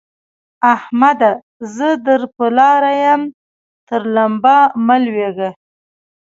احمده! 0.75 1.31
زه 1.75 1.87
در 2.05 2.21
پر 2.35 2.51
لاره 2.57 2.93
يم؛ 3.09 3.21
تر 3.87 4.01
لمبه 4.15 4.57
مه 4.85 4.97
لوېږه. 5.03 5.49